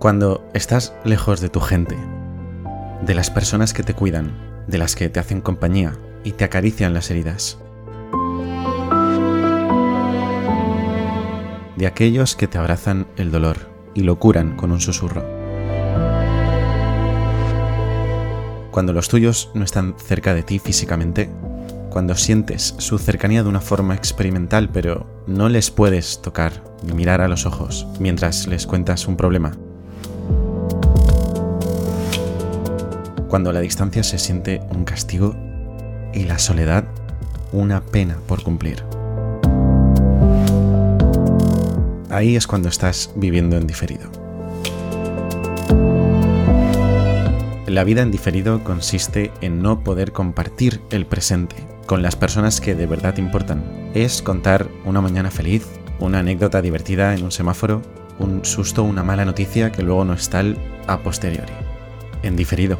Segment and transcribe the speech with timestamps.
[0.00, 1.94] Cuando estás lejos de tu gente,
[3.04, 4.32] de las personas que te cuidan,
[4.66, 5.92] de las que te hacen compañía
[6.24, 7.58] y te acarician las heridas.
[11.76, 13.58] De aquellos que te abrazan el dolor
[13.92, 15.22] y lo curan con un susurro.
[18.70, 21.28] Cuando los tuyos no están cerca de ti físicamente,
[21.90, 27.20] cuando sientes su cercanía de una forma experimental pero no les puedes tocar ni mirar
[27.20, 29.52] a los ojos mientras les cuentas un problema.
[33.30, 35.36] Cuando la distancia se siente un castigo
[36.12, 36.84] y la soledad
[37.52, 38.82] una pena por cumplir.
[42.10, 44.10] Ahí es cuando estás viviendo en diferido.
[47.68, 51.54] La vida en diferido consiste en no poder compartir el presente
[51.86, 53.62] con las personas que de verdad importan.
[53.94, 55.68] Es contar una mañana feliz,
[56.00, 57.80] una anécdota divertida en un semáforo,
[58.18, 61.52] un susto, una mala noticia que luego no es tal a posteriori.
[62.24, 62.76] En diferido.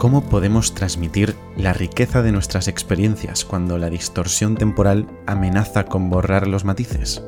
[0.00, 6.46] ¿Cómo podemos transmitir la riqueza de nuestras experiencias cuando la distorsión temporal amenaza con borrar
[6.46, 7.22] los matices?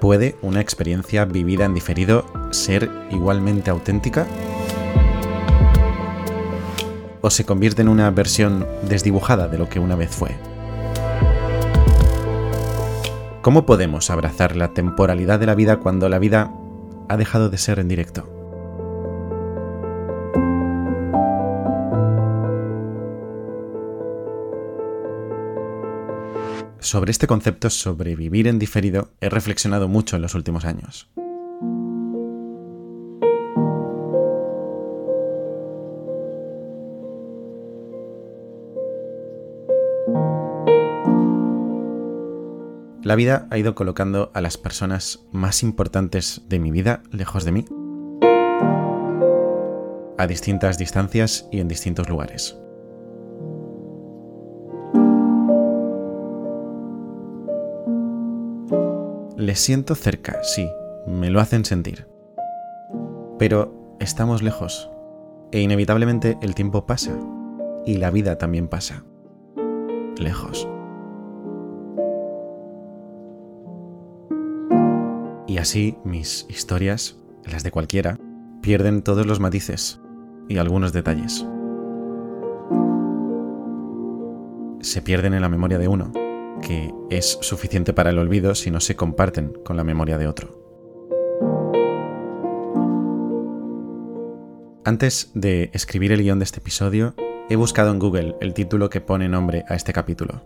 [0.00, 4.26] ¿Puede una experiencia vivida en diferido ser igualmente auténtica?
[7.20, 10.32] ¿O se convierte en una versión desdibujada de lo que una vez fue?
[13.42, 16.52] ¿Cómo podemos abrazar la temporalidad de la vida cuando la vida
[17.08, 18.33] ha dejado de ser en directo?
[26.84, 31.08] Sobre este concepto sobrevivir en diferido he reflexionado mucho en los últimos años.
[43.02, 47.52] La vida ha ido colocando a las personas más importantes de mi vida lejos de
[47.52, 47.64] mí,
[50.18, 52.58] a distintas distancias y en distintos lugares.
[59.54, 60.68] Les siento cerca, sí,
[61.06, 62.08] me lo hacen sentir.
[63.38, 64.90] Pero estamos lejos,
[65.52, 67.16] e inevitablemente el tiempo pasa,
[67.86, 69.04] y la vida también pasa.
[70.18, 70.68] Lejos.
[75.46, 78.18] Y así mis historias, las de cualquiera,
[78.60, 80.00] pierden todos los matices
[80.48, 81.46] y algunos detalles.
[84.80, 86.23] Se pierden en la memoria de uno
[86.64, 90.64] que es suficiente para el olvido si no se comparten con la memoria de otro.
[94.84, 97.14] Antes de escribir el guion de este episodio,
[97.48, 100.42] he buscado en Google el título que pone nombre a este capítulo.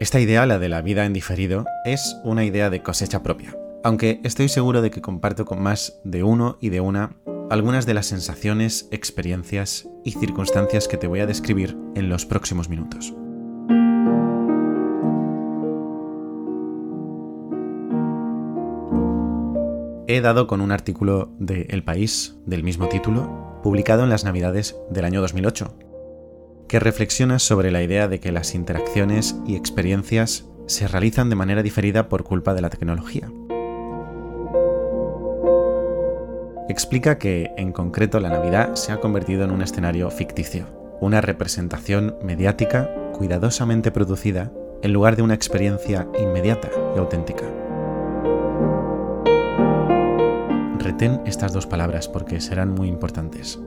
[0.00, 4.20] Esta idea, la de la vida en diferido, es una idea de cosecha propia, aunque
[4.24, 7.16] estoy seguro de que comparto con más de uno y de una
[7.50, 12.68] algunas de las sensaciones, experiencias y circunstancias que te voy a describir en los próximos
[12.68, 13.14] minutos.
[20.16, 24.76] He dado con un artículo de El País del mismo título, publicado en las Navidades
[24.88, 25.76] del año 2008,
[26.68, 31.62] que reflexiona sobre la idea de que las interacciones y experiencias se realizan de manera
[31.62, 33.30] diferida por culpa de la tecnología.
[36.68, 40.66] Explica que, en concreto, la Navidad se ha convertido en un escenario ficticio,
[41.00, 47.44] una representación mediática cuidadosamente producida en lugar de una experiencia inmediata y auténtica.
[50.84, 53.58] Retén estas dos palabras porque serán muy importantes.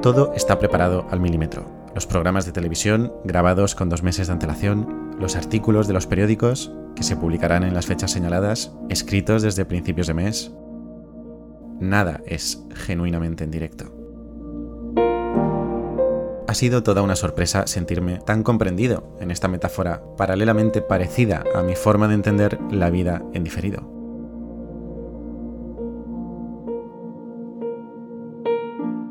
[0.00, 1.66] Todo está preparado al milímetro.
[1.94, 6.72] Los programas de televisión grabados con dos meses de antelación, los artículos de los periódicos
[6.94, 10.52] que se publicarán en las fechas señaladas, escritos desde principios de mes.
[11.78, 13.95] Nada es genuinamente en directo.
[16.56, 22.08] Sido toda una sorpresa sentirme tan comprendido en esta metáfora paralelamente parecida a mi forma
[22.08, 23.82] de entender la vida en diferido.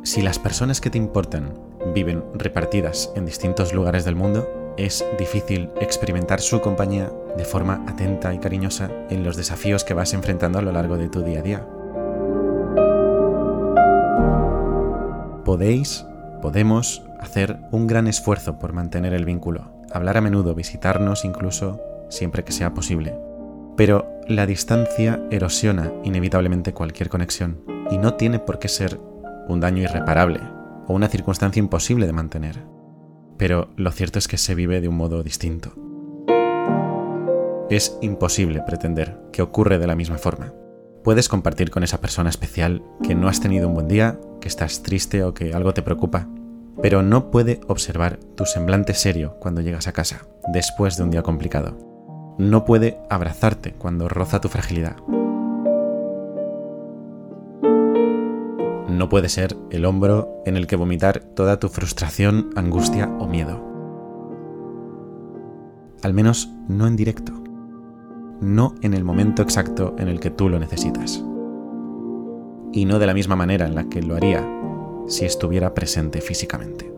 [0.01, 1.53] Si las personas que te importan
[1.94, 8.33] viven repartidas en distintos lugares del mundo, es difícil experimentar su compañía de forma atenta
[8.33, 11.44] y cariñosa en los desafíos que vas enfrentando a lo largo de tu día a
[11.44, 11.68] día.
[15.45, 16.07] Podéis,
[16.42, 22.44] podemos hacer un gran esfuerzo por mantener el vínculo, hablar a menudo, visitarnos incluso siempre
[22.44, 23.18] que sea posible.
[23.78, 29.00] Pero la distancia erosiona inevitablemente cualquier conexión y no tiene por qué ser
[29.48, 30.40] un daño irreparable
[30.88, 32.64] o una circunstancia imposible de mantener.
[33.38, 35.74] Pero lo cierto es que se vive de un modo distinto.
[37.70, 40.54] es imposible pretender que ocurre de la misma forma.
[41.04, 44.84] Puedes compartir con esa persona especial que no has tenido un buen día, que estás
[44.84, 46.28] triste o que algo te preocupa,
[46.81, 51.24] pero no puede observar tu semblante serio cuando llegas a casa, después de un día
[51.24, 51.77] complicado.
[52.38, 54.98] No puede abrazarte cuando roza tu fragilidad.
[58.89, 63.62] No puede ser el hombro en el que vomitar toda tu frustración, angustia o miedo.
[66.04, 67.33] Al menos no en directo.
[68.42, 71.24] No en el momento exacto en el que tú lo necesitas.
[72.74, 74.45] Y no de la misma manera en la que lo haría
[75.07, 76.92] si estuviera presente físicamente.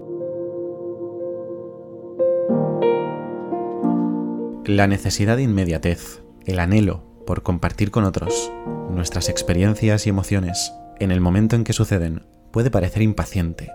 [4.66, 8.52] La necesidad de inmediatez, el anhelo por compartir con otros
[8.90, 13.72] nuestras experiencias y emociones en el momento en que suceden puede parecer impaciente,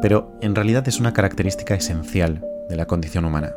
[0.00, 3.52] pero en realidad es una característica esencial de la condición humana.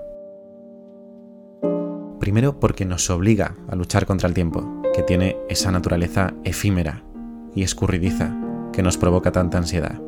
[2.19, 7.03] Primero porque nos obliga a luchar contra el tiempo, que tiene esa naturaleza efímera
[7.53, 8.35] y escurridiza
[8.75, 10.01] que nos provoca tanta ansiedad.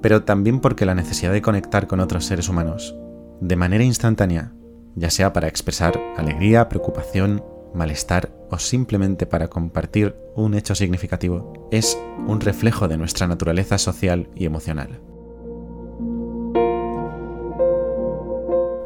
[0.00, 2.96] Pero también porque la necesidad de conectar con otros seres humanos,
[3.40, 4.54] de manera instantánea,
[4.94, 7.44] ya sea para expresar alegría, preocupación,
[7.74, 14.28] malestar o simplemente para compartir un hecho significativo, es un reflejo de nuestra naturaleza social
[14.34, 15.00] y emocional.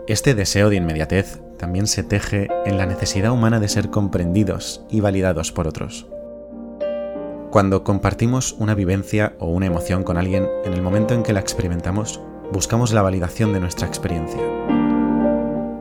[0.08, 5.00] Este deseo de inmediatez también se teje en la necesidad humana de ser comprendidos y
[5.00, 6.06] validados por otros.
[7.50, 11.40] Cuando compartimos una vivencia o una emoción con alguien, en el momento en que la
[11.40, 12.20] experimentamos,
[12.52, 14.42] buscamos la validación de nuestra experiencia.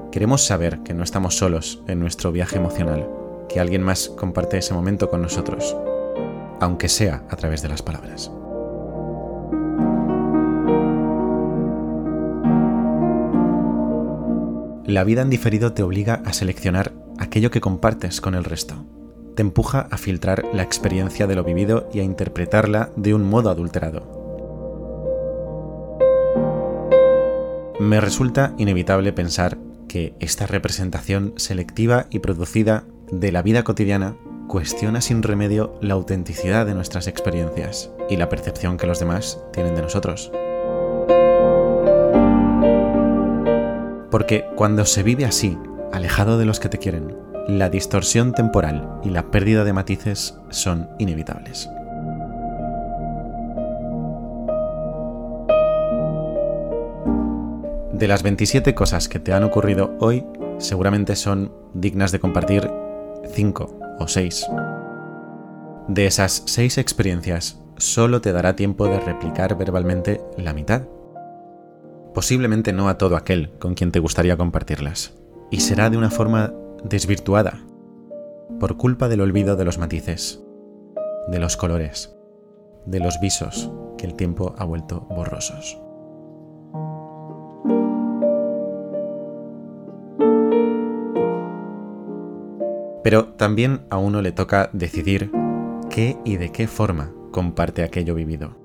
[0.09, 3.09] Queremos saber que no estamos solos en nuestro viaje emocional,
[3.49, 5.75] que alguien más comparte ese momento con nosotros,
[6.61, 8.31] aunque sea a través de las palabras.
[14.85, 18.85] La vida en diferido te obliga a seleccionar aquello que compartes con el resto
[19.37, 23.51] te empuja a filtrar la experiencia de lo vivido y a interpretarla de un modo
[23.51, 24.01] adulterado.
[27.79, 34.17] Me resulta inevitable pensar que esta representación selectiva y producida de la vida cotidiana
[34.47, 39.75] cuestiona sin remedio la autenticidad de nuestras experiencias y la percepción que los demás tienen
[39.75, 40.31] de nosotros.
[44.09, 45.59] Porque cuando se vive así,
[45.93, 50.89] alejado de los que te quieren, la distorsión temporal y la pérdida de matices son
[50.99, 51.69] inevitables.
[57.93, 60.25] De las 27 cosas que te han ocurrido hoy,
[60.57, 62.69] seguramente son dignas de compartir
[63.33, 64.47] 5 o 6.
[65.87, 70.81] De esas 6 experiencias, solo te dará tiempo de replicar verbalmente la mitad.
[72.13, 75.13] Posiblemente no a todo aquel con quien te gustaría compartirlas.
[75.49, 76.53] Y será de una forma
[76.83, 77.59] desvirtuada
[78.59, 80.43] por culpa del olvido de los matices,
[81.27, 82.15] de los colores,
[82.85, 85.79] de los visos que el tiempo ha vuelto borrosos.
[93.03, 95.31] Pero también a uno le toca decidir
[95.89, 98.57] qué y de qué forma comparte aquello vivido.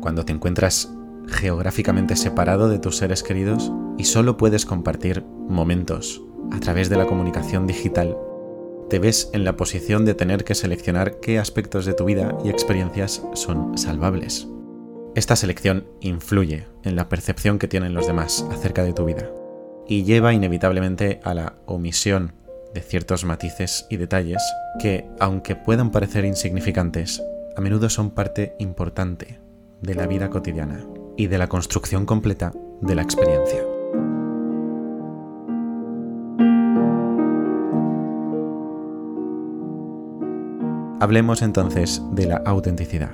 [0.00, 0.94] Cuando te encuentras
[1.26, 7.06] geográficamente separado de tus seres queridos y solo puedes compartir momentos a través de la
[7.06, 8.16] comunicación digital,
[8.88, 12.50] te ves en la posición de tener que seleccionar qué aspectos de tu vida y
[12.50, 14.46] experiencias son salvables.
[15.14, 19.30] Esta selección influye en la percepción que tienen los demás acerca de tu vida
[19.86, 22.32] y lleva inevitablemente a la omisión
[22.74, 24.42] de ciertos matices y detalles
[24.80, 27.22] que, aunque puedan parecer insignificantes,
[27.56, 29.38] a menudo son parte importante
[29.80, 30.84] de la vida cotidiana
[31.16, 33.73] y de la construcción completa de la experiencia.
[41.04, 43.10] Hablemos entonces de la autenticidad,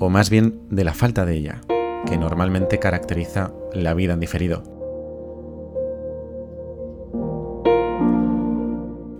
[0.00, 1.60] o más bien de la falta de ella,
[2.04, 4.64] que normalmente caracteriza la vida en diferido.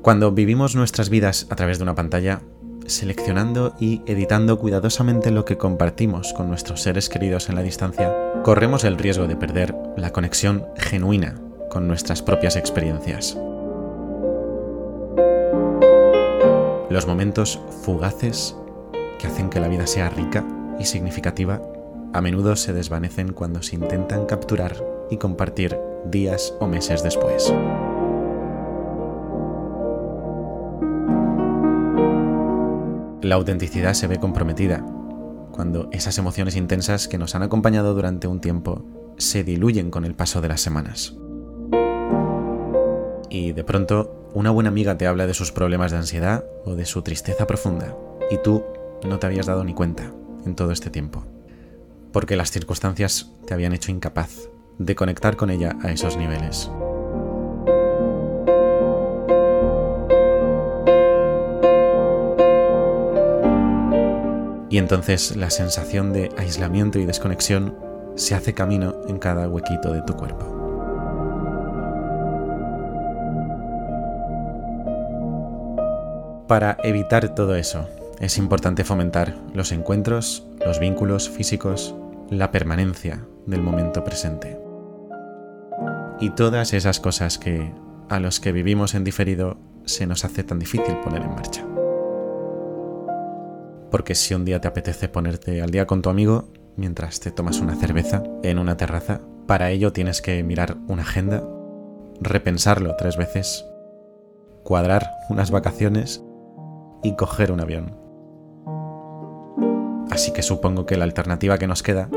[0.02, 2.42] Cuando vivimos nuestras vidas a través de una pantalla,
[2.87, 8.82] seleccionando y editando cuidadosamente lo que compartimos con nuestros seres queridos en la distancia, corremos
[8.82, 11.37] el riesgo de perder la conexión genuina
[11.71, 13.38] con nuestras propias experiencias.
[16.92, 18.54] Los momentos fugaces
[19.18, 20.44] que hacen que la vida sea rica
[20.78, 21.62] y significativa
[22.12, 24.76] a menudo se desvanecen cuando se intentan capturar
[25.11, 27.50] y compartir días o meses después.
[33.22, 34.84] La autenticidad se ve comprometida
[35.50, 38.84] cuando esas emociones intensas que nos han acompañado durante un tiempo
[39.16, 41.16] se diluyen con el paso de las semanas.
[43.35, 46.85] Y de pronto una buena amiga te habla de sus problemas de ansiedad o de
[46.85, 47.97] su tristeza profunda
[48.31, 48.62] y tú
[49.05, 50.12] no te habías dado ni cuenta
[50.45, 51.25] en todo este tiempo.
[52.12, 56.71] Porque las circunstancias te habían hecho incapaz de conectar con ella a esos niveles.
[64.69, 67.79] Y entonces la sensación de aislamiento y desconexión
[68.15, 70.62] se hace camino en cada huequito de tu cuerpo.
[76.49, 77.88] Para evitar todo eso,
[78.20, 81.94] es importante fomentar los encuentros, los vínculos físicos,
[82.30, 84.58] la permanencia del momento presente.
[86.20, 87.72] Y todas esas cosas que
[88.08, 91.64] a los que vivimos en diferido se nos hace tan difícil poner en marcha
[93.92, 97.61] porque si un día te apetece ponerte al día con tu amigo mientras te tomas
[97.61, 101.46] una cerveza en una terraza, para ello tienes que mirar una agenda,
[102.18, 103.66] repensarlo tres veces,
[104.62, 106.25] cuadrar unas vacaciones
[107.02, 107.97] y coger un avión.
[110.11, 112.09] Así que supongo que la alternativa que nos queda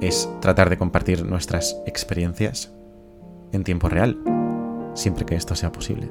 [0.00, 2.72] es tratar de compartir nuestras experiencias
[3.52, 4.18] en tiempo real,
[4.94, 6.10] siempre que esto sea posible.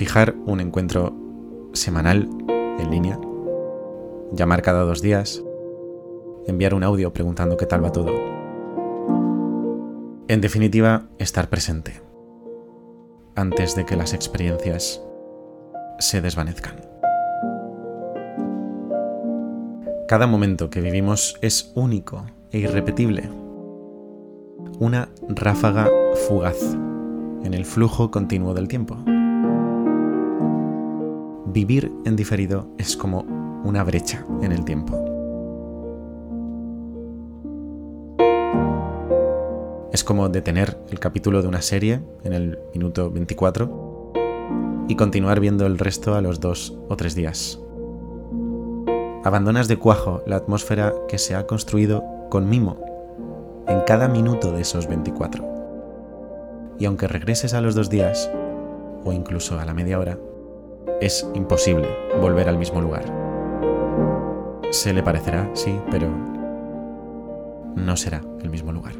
[0.00, 1.14] fijar un encuentro
[1.74, 3.20] semanal en línea,
[4.32, 5.44] llamar cada dos días,
[6.46, 8.39] enviar un audio preguntando qué tal va todo.
[10.30, 12.00] En definitiva, estar presente
[13.34, 15.02] antes de que las experiencias
[15.98, 16.76] se desvanezcan.
[20.06, 23.28] Cada momento que vivimos es único e irrepetible.
[24.78, 25.88] Una ráfaga
[26.28, 26.76] fugaz
[27.42, 28.98] en el flujo continuo del tiempo
[31.46, 33.22] vivir en diferido es como
[33.64, 35.09] una brecha en el tiempo.
[40.10, 44.12] Como detener el capítulo de una serie en el minuto 24
[44.88, 47.60] y continuar viendo el resto a los dos o tres días.
[49.22, 52.76] Abandonas de cuajo la atmósfera que se ha construido con mimo
[53.68, 56.74] en cada minuto de esos 24.
[56.80, 58.28] Y aunque regreses a los dos días,
[59.04, 60.18] o incluso a la media hora,
[61.00, 61.86] es imposible
[62.20, 63.04] volver al mismo lugar.
[64.72, 66.08] Se le parecerá, sí, pero
[67.76, 68.94] no será el mismo lugar.